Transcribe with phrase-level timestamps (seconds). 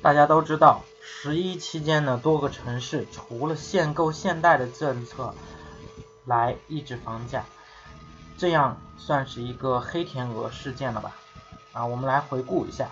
[0.00, 5.34] 大家都知道，十一期间呢，多个城市除了限购限贷的政策
[6.24, 7.44] 来抑制房价，
[8.36, 11.16] 这样算是一个黑天鹅事件了吧？
[11.72, 12.90] 啊，我们来回顾一下，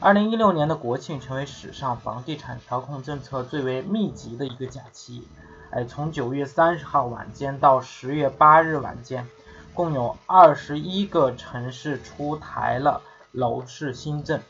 [0.00, 5.26] 二零一六年的国庆成为史上房地产调控政策最为密集的一个假期。
[5.70, 9.28] 哎，从九月三十号晚间到十月八日晚间，
[9.72, 14.40] 共有二十一个城市出台了楼市新政，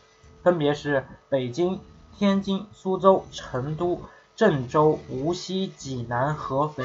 [0.43, 1.81] 分别是北京。
[2.19, 4.03] 天津、苏州、成都、
[4.37, 6.85] 郑州、无锡、济南、合肥、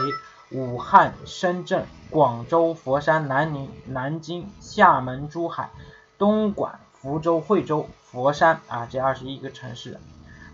[0.49, 5.71] 武汉、深圳、广州、佛山、南宁、南京、厦门、珠海、
[6.17, 9.99] 东莞、福州、惠州、佛山啊，这二十一个城市，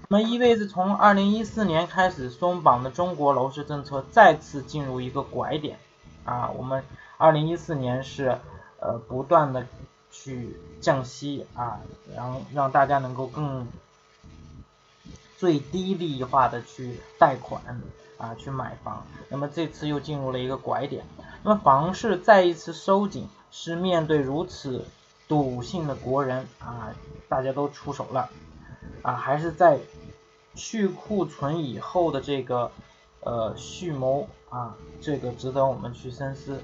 [0.08, 5.78] 那么意味着从二零一四年开始松绑的中国楼市政策再次进入一个拐点
[6.26, 6.84] 啊，我们
[7.18, 8.40] 二零一四年是
[8.80, 9.68] 呃不断的
[10.12, 11.80] 去降息啊，
[12.16, 13.68] 然后让大家能够更。
[15.38, 17.82] 最低利益化的去贷款
[18.20, 21.04] 啊，去买房，那么这次又进入了一个拐点，
[21.42, 24.86] 那么房市再一次收紧，是面对如此
[25.28, 26.94] 赌性的国人啊，
[27.28, 28.30] 大家都出手了
[29.02, 29.80] 啊，还是在
[30.54, 32.72] 去库存以后的这个
[33.22, 36.62] 呃蓄谋啊，这个值得我们去深思。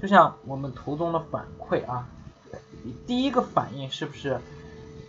[0.00, 2.08] 就像我们图中的反馈啊，
[3.06, 4.40] 第一个反应是不是？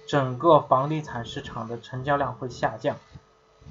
[0.07, 2.97] 整个房地产市场的成交量会下降，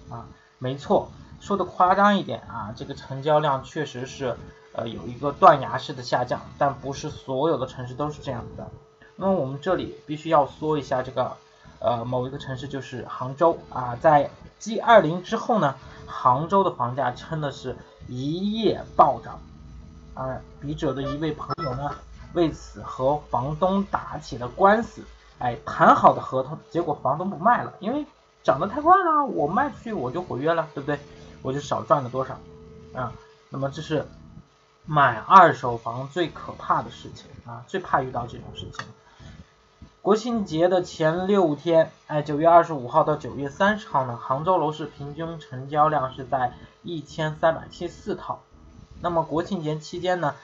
[0.09, 0.29] 啊，
[0.61, 4.37] 没错，说的夸张一点啊，这个成交量确实是
[4.73, 8.71] 呃有一个断崖式的下降，但不是所有的城市都是这样子的。
[9.17, 11.37] 那么我们这里必须要说一下这个
[11.81, 15.75] 呃某一个城市就是杭州啊，在 G 二零之后呢，
[16.07, 17.75] 杭州的房价真的是
[18.07, 19.41] 一夜暴涨
[20.15, 21.91] 啊，笔者的一位朋友呢
[22.35, 25.03] 为此和房东打起了官司。
[25.39, 28.05] 哎，谈好的合同，结果房东不卖了，因为
[28.43, 30.99] 涨得太快了，我卖出去我就毁约了，对不对？
[31.43, 32.37] 我就少赚了多少
[32.93, 33.13] 啊？
[33.49, 34.05] 那么这是
[34.85, 38.87] 买二手房最可怕的事情啊，最怕遇到这种事情。
[40.03, 48.41] 国庆节的前六天，哎，九月二十五号到九月三十号呢，杭州楼市平均成交量是在一千三百七十四套。
[49.01, 50.35] 那么国庆节期间呢？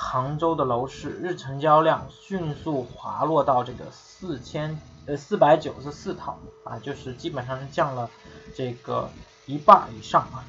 [0.00, 8.08] 杭州的楼市日成交量迅速滑落到这个四千呃四百九十四套啊，就是基本上是降了
[8.54, 9.10] 这个
[9.46, 10.44] 一半以上啊。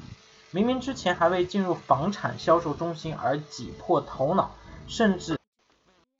[0.52, 4.52] 明明之前还未进入房产销售中心而挤破头脑，
[4.86, 5.36] 甚至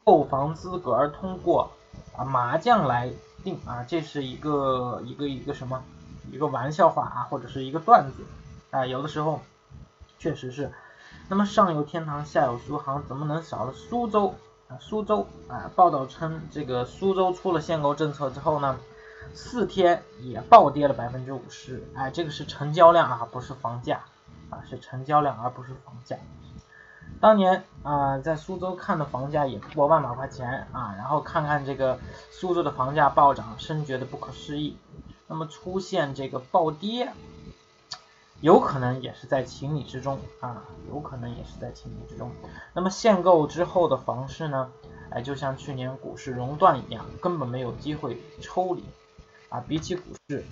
[0.02, 1.70] 购房资格而通过
[2.16, 3.12] 啊麻将来
[3.44, 5.84] 定啊，这是一个一个一个什么
[6.32, 8.24] 一个玩笑话啊，或者是一个段子
[8.72, 9.40] 啊，有的时候
[10.18, 10.72] 确实是。
[11.30, 14.34] 那么上有天堂，下有苏杭，怎么能少了苏州
[14.66, 14.76] 啊？
[14.80, 18.76] 苏州啊，报道称这个苏州出了限购政策之后呢，
[19.32, 21.88] 四天也暴跌了百分之五十。
[21.94, 24.00] 哎，这个是成交量啊，不是房价
[24.50, 26.16] 啊，是成交量而不是房价。
[27.20, 32.00] 当年啊，在苏州看的房价也不过万把块钱啊，然后看看这个
[32.32, 34.76] 苏州的房价暴涨，深觉得不可思议。
[35.28, 37.12] 那么出现这个暴跌。
[38.40, 42.30] 有可能也是在情理之中啊，有可能也是在情理之中。
[42.72, 44.70] 那么限购之后的房市呢？
[45.10, 48.82] 哎，就像去年股市熔断一样，根本没有机会抽离
[49.50, 49.62] 啊。
[49.68, 50.44] 比起股市，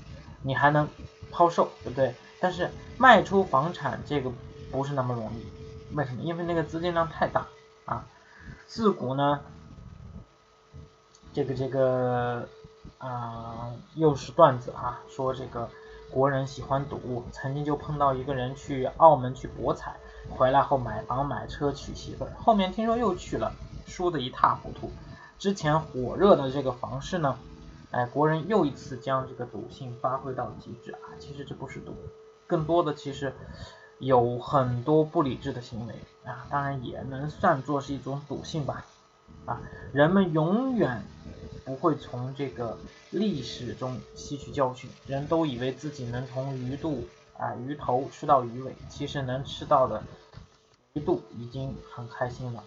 [0.43, 0.87] 你还能
[1.31, 2.15] 抛售，对不对？
[2.41, 2.69] 但是
[2.99, 4.31] 卖出房产这个
[4.71, 5.47] 不是那么容易，
[5.97, 6.23] 为什么？
[6.23, 7.47] 因为那个资金量太大
[7.87, 8.05] 啊。
[8.67, 9.41] 自古呢，
[11.33, 12.47] 这个这个
[12.99, 15.71] 啊，又是段子啊，说这个。
[16.11, 19.95] 国人喜欢赌，曾经就碰到一个人去澳门去博彩，
[20.31, 23.53] 回来后买房买车娶媳妇儿，后面听说又去了，
[23.87, 24.91] 输得一塌糊涂。
[25.39, 27.39] 之前火热的这个房市呢，
[27.91, 31.13] 哎，国人又一次将这个赌性发挥到极致啊！
[31.19, 31.95] 其实这不是赌，
[32.47, 33.33] 更多的其实
[33.99, 35.95] 有很多不理智的行为
[36.25, 38.85] 啊，当然也能算作是一种赌性吧。
[39.45, 39.61] 啊，
[39.93, 41.03] 人们永远。
[41.69, 42.79] 不会从这个
[43.11, 47.07] 历史中吸取教训，人都以为自己能从鱼肚
[47.37, 50.03] 啊鱼头吃到鱼尾，其实能吃到的
[50.95, 52.65] 鱼肚已经很开心了。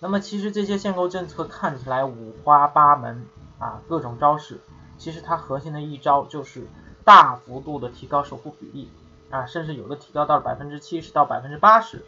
[0.00, 3.24] 那么其实这些限购政策看起来五花八门
[3.58, 4.60] 啊，各种招式，
[4.98, 6.66] 其实它核心的一招就是
[7.06, 8.90] 大幅度的提高首付比例
[9.30, 12.04] 啊，甚至有的提高到了百分之七十到百分之八十。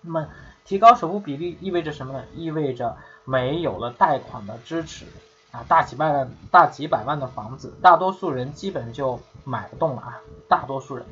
[0.00, 0.26] 那么
[0.64, 2.24] 提高首付比例意味着什么呢？
[2.34, 2.96] 意味着
[3.28, 5.04] 没有了贷款的支持
[5.50, 11.04] 啊，大几百万、大几百万的房子，大多数人基本就买不动了啊，大多数人。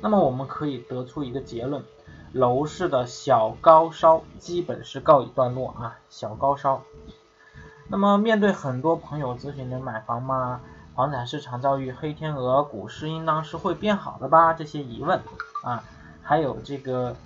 [0.00, 1.82] 那么我们可以得出一个结论，
[2.30, 6.82] 楼市的小高烧基本是告一段落啊，小高烧。
[7.88, 10.60] 那么面对很多朋友咨询的买房吗？
[10.94, 14.52] 房产市场遭遇黑天鹅，股市应当是会变好的吧？
[14.52, 15.20] 这些疑问
[15.64, 15.82] 啊，
[16.22, 17.16] 还有这个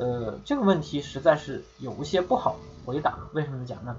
[0.00, 2.56] 呃这个问题实在是有一些不好
[2.86, 3.18] 回答。
[3.34, 3.94] 为什么讲呢？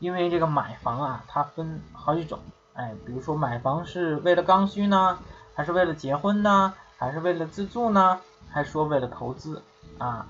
[0.00, 2.40] 因为这个买房啊，它分好几种，
[2.74, 5.16] 哎，比如说买房是为了刚需呢，
[5.54, 8.20] 还是为了结婚呢，还是为了自住呢，
[8.50, 9.62] 还说为了投资
[9.96, 10.26] 啊，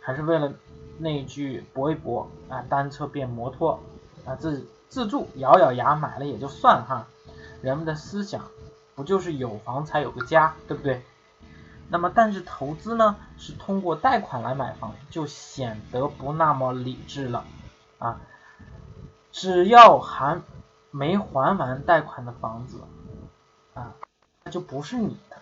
[0.00, 0.52] 还是为了
[0.98, 3.80] 那句搏一搏啊，单车变摩托
[4.26, 7.06] 啊，自自住咬咬牙买了也就算了哈。
[7.62, 8.44] 人们的思想
[8.94, 11.02] 不就是有房才有个家，对不对？
[11.88, 17.44] 那么但是投资呢，是通过贷款来买房，就显得不那么理智了
[17.98, 18.20] 啊。
[19.30, 20.40] 只要还
[20.90, 22.80] 没还完贷款的房子
[23.74, 23.92] 啊，
[24.44, 25.36] 那就不是你的。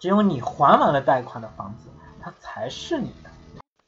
[0.00, 1.88] 只有你还完了贷款的房子，
[2.20, 3.30] 它才是你的。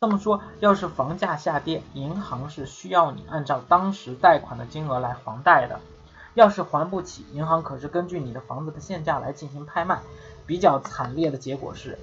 [0.00, 5.80] 这么说，要是房价下跌，银行是需要你按照当时贷款的金额来还贷的。
[6.36, 10.00] 要是还不起，银行可是根据你的房子的现价来进行拍卖。
[10.46, 11.98] 比较惨烈的结果是，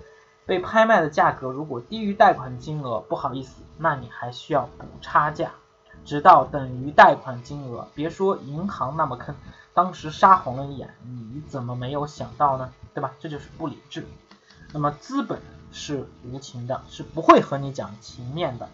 [0.46, 5.52] 被拍卖的价格如果低于贷款金额，不好意思，那你还需要补差价。
[6.04, 9.34] 直到等于贷款金额，别说银行那么坑，
[9.74, 12.74] 当时杀红了眼，你怎么没有想到呢？
[12.94, 13.14] 对吧？
[13.20, 14.06] 这就是不理智。
[14.74, 15.40] 那么资本
[15.72, 18.68] 是无情的，是不会和你讲情面的。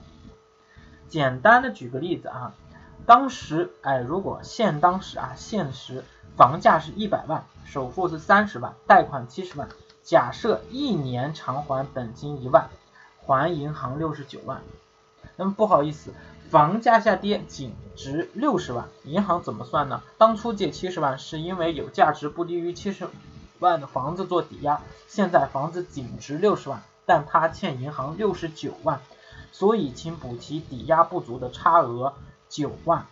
[1.09, 2.53] 简单的举个例子啊，
[3.05, 6.03] 当时哎，如果现当时啊，现实
[6.35, 9.67] 房价是一百万，首付是三十万，贷款七十万，
[10.03, 12.69] 假设一年偿还本金一万，
[13.25, 14.61] 还银行六十九万。
[15.35, 16.13] 那么不好意思。
[16.49, 20.01] 房价下跌，仅值六十万，银行怎么算呢？
[20.17, 23.07] 当初借七十万是因为有价值不低于七十
[23.59, 28.99] 万的房子做抵押，现在房子仅值六十万，但他欠银行六十九万，
[29.51, 32.15] 所以请补齐抵押不足的差额
[32.49, 33.05] 九万。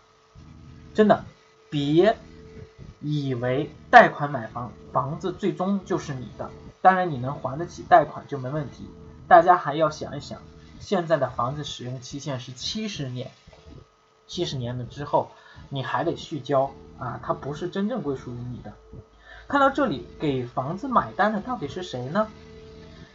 [0.93, 1.23] 真的，
[1.69, 2.17] 别
[2.99, 6.49] 以为贷款买房，房子最终就是你的，
[6.81, 8.89] 当然你能还得起贷款就没问题。
[9.27, 10.41] 大家还要想一想。
[10.79, 13.31] 现在的房子使用期限是七十年，
[14.27, 15.31] 七十年了之后
[15.69, 18.73] 你还得续交啊，它不是真正归属于你的。
[19.47, 22.27] 看到这里，给房子买单的到底是谁呢？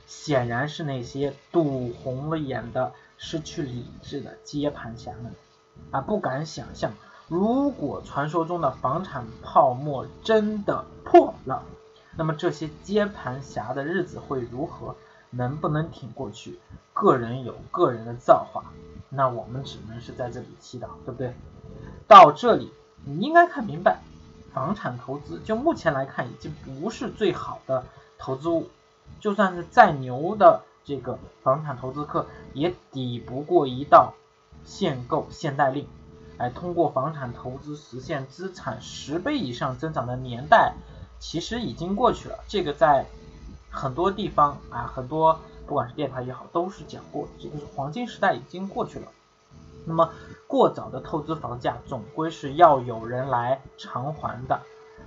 [0.07, 5.33] 显然是那些赌红了眼的、失去理智的接盘侠们
[5.91, 6.01] 啊！
[6.01, 6.93] 不敢想象，
[7.29, 11.63] 如果传说中的房产泡沫真的破了，
[12.17, 14.95] 那么这些接盘侠的日子会如何？
[15.35, 16.59] 能不能挺过去？
[16.93, 18.65] 个人有个人的造化，
[19.09, 21.33] 那我们只能是在这里祈祷，对不对？
[22.07, 22.71] 到这里，
[23.07, 24.01] 你应该看明白，
[24.53, 27.87] 房产投资就目前来看已经不是最好的
[28.19, 28.69] 投资物，
[29.21, 34.13] 就算是再牛的这个房产投资客，也抵不过一道
[34.65, 35.87] 限购限贷令。
[36.39, 40.75] 哎，通过房产投资实现资产十倍以上增长的年代，
[41.19, 42.39] 其实已经过去了。
[42.49, 43.07] 这个在。
[43.75, 49.07] 很多地方啊，很多不管是电台也好，都是讲过，这个黄金时代已经过去了。
[49.87, 50.11] 那么
[50.47, 54.61] 过早的透支房价，总归是要有人来偿还的。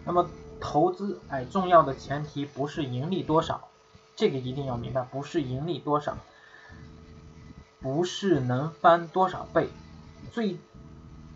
[0.03, 0.27] 那么
[0.59, 3.67] 投资，哎，重要的前提不是盈利多少，
[4.15, 6.17] 这个一定要明白，不是盈利多少，
[7.81, 9.69] 不是能翻多少倍，
[10.31, 10.57] 最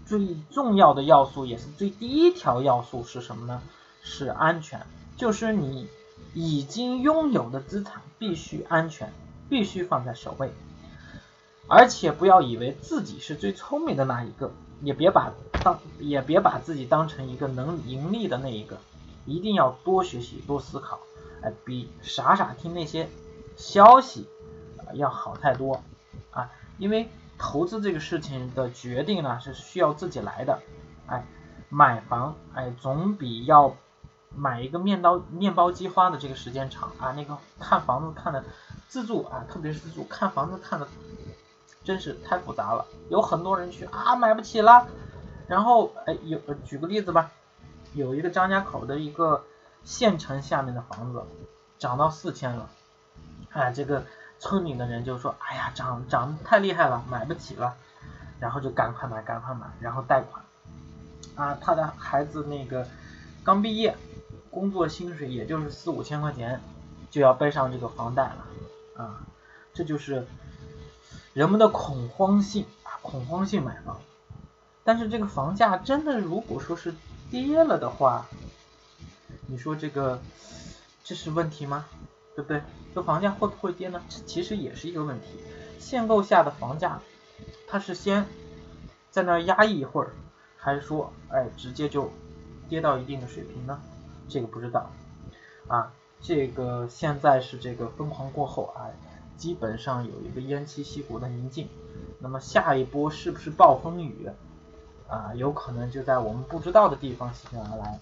[0.05, 3.61] 最重要的要素也是最第一条要素是什么呢？
[4.01, 4.85] 是安全，
[5.17, 5.87] 就是你。
[6.35, 9.11] 已经拥有的资产必须安全，
[9.49, 10.51] 必须放在首位，
[11.67, 18.77] 而且不要以为自己是最聪明的那一个，也别把当也别把自己当成一个能盈利的那一个，
[19.25, 20.99] 一定要多学习多思考，
[21.41, 23.09] 哎，比傻傻听那些
[23.57, 24.27] 消息
[24.93, 25.81] 要好太多。
[26.31, 26.51] 啊！
[26.77, 30.59] 因为投资这个事情的决定呢是需要自己来的，
[31.07, 31.25] 哎，
[31.69, 33.75] 买房哎总比要。
[34.35, 38.43] 买一个面包面包机花的这个时间长啊，那个看房子看的
[38.87, 40.87] 自住啊，特别是自住看房子看的
[41.83, 44.87] 真是太复杂了，有很多人去啊买不起了，
[45.47, 47.31] 然后哎有举个例子吧，
[47.95, 49.45] 有一个张家口的一个
[49.83, 51.23] 县城下面的房子
[51.79, 52.69] 涨到四千了，
[53.49, 54.05] 哎这个
[54.39, 57.75] 村里的人就说哎呀涨涨太厉害了买不起了，
[58.39, 60.43] 然后就赶快买赶快买，然后贷款
[61.35, 62.87] 啊他的孩子那个
[63.43, 63.95] 刚毕业。
[64.51, 66.59] 工作薪水也就是四五千块钱，
[67.11, 68.47] 就要背上这个房贷了
[68.97, 69.21] 啊！
[69.75, 70.25] 这就是
[71.33, 74.01] 人们的恐慌性啊，恐慌性买房。
[74.83, 76.95] 但是这个房价真的如果说是
[77.29, 78.25] 跌了的话，
[79.45, 80.19] 你说这个
[81.03, 81.85] 这是问题吗？
[82.41, 82.61] 对不对？
[82.95, 84.01] 这房价会不会跌呢？
[84.09, 85.27] 这其实也是一个问题。
[85.77, 86.99] 限购下的房价，
[87.67, 88.25] 它是先
[89.11, 90.11] 在那压抑一会儿，
[90.57, 92.11] 还是说哎直接就
[92.67, 93.79] 跌到一定的水平呢？
[94.27, 94.89] 这个不知道
[95.67, 95.91] 啊。
[96.21, 98.91] 这个现在是这个疯狂过后啊，
[99.37, 101.67] 基本上有一个偃旗息鼓的宁静。
[102.19, 104.29] 那么下一波是不是暴风雨
[105.07, 105.33] 啊？
[105.35, 107.99] 有可能就在我们不知道的地方席卷而来。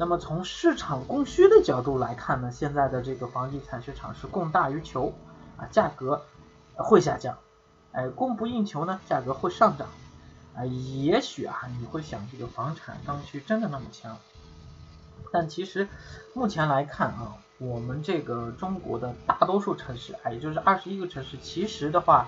[0.00, 5.12] 那么从市场供需的角度来看呢，现在的这个房地产市场是供大于求
[5.58, 6.24] 啊，价格
[6.74, 7.36] 会下降。
[7.92, 9.88] 哎，供不应求呢，价格会上涨。
[10.56, 14.16] 啊，也许啊，你会想这个房产刚需真的那么强？
[15.32, 15.86] 但其实
[16.32, 22.26] 目前来看啊，我们这个中国的大多数城市，哎，也就是二十一个城市，其实的话，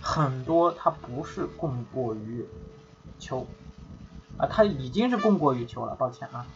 [0.00, 2.46] 很多它不是供过于
[3.18, 3.48] 求
[4.38, 6.46] 啊，它已经是供过于求了，抱歉啊。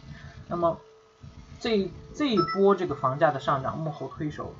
[0.47, 0.77] 那么
[1.59, 4.53] 这这一波这个房价的上涨，幕后推手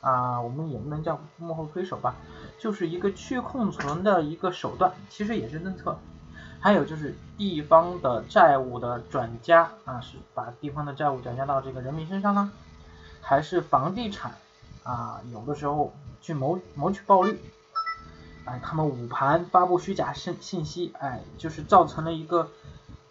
[0.00, 2.14] 啊，我们也不能叫幕后推手吧，
[2.58, 5.98] 就是一个去库存的一个手段，其实也是政策。
[6.60, 12.50] 还有就是地方的债务的转嫁啊，是把地方的债务转嫁到这个人民身上呢，
[13.20, 14.32] 还是房地产
[14.82, 15.20] 啊？
[15.30, 17.38] 有的时候去谋谋取暴利，
[18.46, 22.48] 哎，他们捂盘发布虚假信信息，哎，就是造成了一个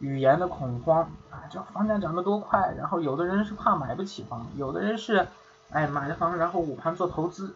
[0.03, 5.29] 语言的恐慌啊，这房价涨得多快，然后有的人是怕买不起房，有的人是
[5.69, 7.55] 哎买了房然后捂盘做投资，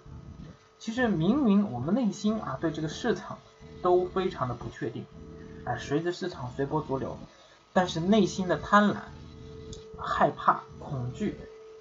[0.79, 3.37] 其实明明我们内心啊对这个市场
[3.81, 5.05] 都非常的不确定。
[5.65, 7.17] 哎，随着市场随波逐流，
[7.73, 8.95] 但是内心的贪婪、
[9.99, 11.37] 害怕、恐惧，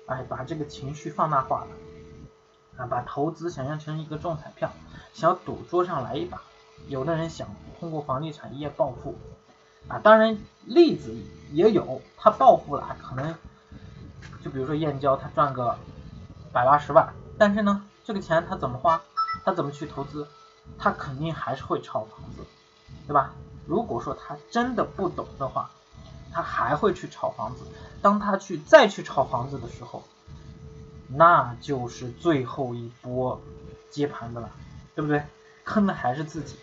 [0.06, 4.72] 哎，把这个情绪放大化了，啊，把投资想象成一个中彩票，
[5.12, 6.42] 想赌桌上来一把。
[6.88, 7.46] 有的人想
[7.78, 9.14] 通过房地产一夜暴富，
[9.88, 11.14] 啊，当然例子
[11.52, 13.34] 也有，他暴富了，可能
[14.42, 15.78] 就比如说燕郊，他赚个
[16.52, 19.00] 百八十万，但是呢，这个钱他怎么花？
[19.44, 20.26] 他怎么去投资？
[20.78, 22.44] 他肯定还是会炒房子，
[23.06, 23.32] 对吧？
[23.66, 25.70] 如果说他真的不懂的话，
[26.32, 27.64] 他还会去炒房子。
[28.02, 30.02] 当他去再去炒房子的时候，
[31.08, 33.40] 那就是最后一波
[33.90, 34.50] 接盘的了，
[34.96, 35.22] 对不对？
[35.64, 36.56] 坑的还是自己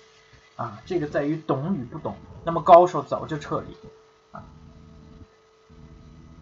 [0.55, 0.81] 啊！
[0.85, 2.15] 这个在于懂与不懂。
[2.43, 3.75] 那么高手早就撤离
[4.31, 4.43] 啊，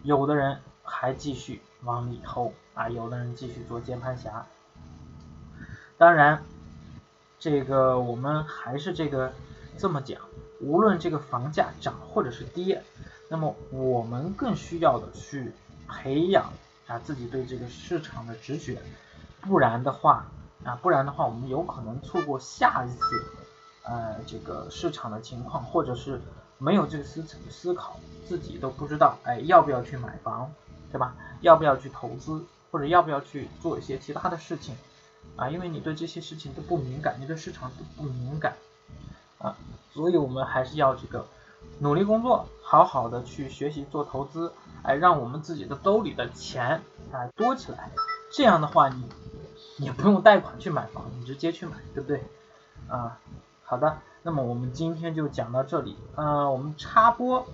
[0.02, 4.44] 有的人还继续往里偷啊，有的人继续做接盘侠。
[5.96, 6.42] 当然，
[7.38, 9.32] 这个我们还是这个
[9.78, 10.20] 这么讲。
[10.60, 12.84] 无论这个房价涨或者是跌，
[13.28, 15.52] 那么我们更需要的去
[15.88, 16.52] 培养
[16.86, 18.80] 啊自己对这个市场的直觉，
[19.40, 20.26] 不然的话
[20.64, 23.24] 啊，不然的话我们有可能错过下一次
[23.84, 26.20] 呃这个市场的情况，或者是
[26.58, 27.96] 没有这个思思考，
[28.26, 30.52] 自己都不知道哎要不要去买房，
[30.90, 31.14] 对吧？
[31.40, 34.76] 要不要去投资，或者要不要去做一些其他的事情
[35.36, 35.48] 啊？
[35.50, 38.54] 因为你对这些事情都不敏感，你对市场都不敏感。
[39.38, 39.56] 啊，
[39.92, 41.26] 所以我们还是要这个
[41.80, 44.52] 努力工作，好好的去学习做投资，
[44.84, 47.90] 哎，让我们自己的兜里的钱啊多起来。
[48.30, 49.04] 这样的话，你
[49.78, 52.22] 也不用贷款去买房，你直接去买，对不对？
[52.88, 53.18] 啊，
[53.64, 55.96] 好的，那么我们今天就讲到这里。
[56.16, 57.46] 呃，我们插播，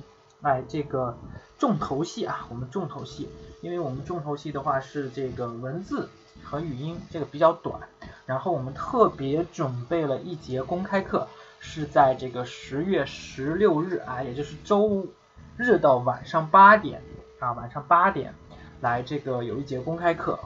[0.43, 1.17] 哎，这个
[1.59, 3.29] 重头戏啊，我们重头戏，
[3.61, 6.09] 因为我们重头戏的话是这个文字
[6.43, 7.81] 和语音，这个比较短，
[8.27, 11.27] 然后我们特别准备了一节公开课。
[11.61, 15.09] 是在这个十月十六日啊，也就是周
[15.57, 17.03] 日的晚上八点
[17.41, 18.33] 啊，晚上八点
[18.81, 20.39] 来这个有一节公开课。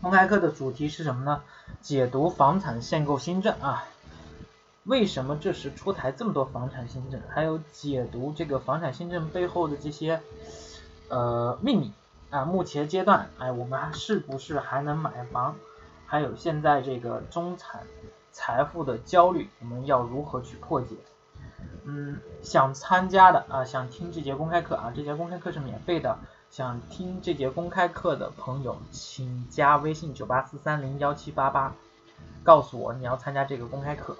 [0.00, 1.42] 公开课的主题是什么呢？
[1.80, 3.84] 解读房产限购新政啊。
[4.84, 7.20] 为什么这时出台这么多房产新政？
[7.28, 10.20] 还有解读这个房产新政背后的这些
[11.08, 11.92] 呃秘密
[12.30, 12.44] 啊。
[12.44, 15.56] 目前阶段，哎，我们还是不是还能买房？
[16.06, 17.82] 还有现在这个中产。
[18.34, 20.96] 财富的焦虑，我们要如何去破解？
[21.84, 26.18] 嗯，想参加的啊，想听这节公开课啊，这节公开课是免费的。
[26.50, 31.74] 想听这节公开课的朋友，请加微信九八四三零幺七八八，
[32.42, 34.16] 告诉我你要参加这个公开课。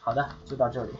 [0.00, 0.92] 好的，就到这里。